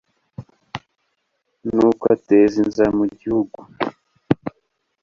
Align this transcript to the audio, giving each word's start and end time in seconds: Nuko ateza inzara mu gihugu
Nuko 1.73 2.03
ateza 2.15 2.55
inzara 2.63 2.91
mu 2.99 3.05
gihugu 3.19 3.59